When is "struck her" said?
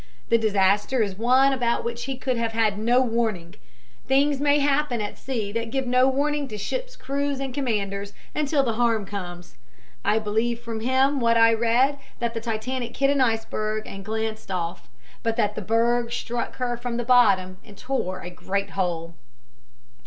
16.11-16.77